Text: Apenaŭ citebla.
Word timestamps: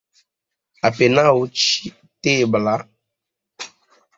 Apenaŭ 0.87 1.33
citebla. 1.65 2.75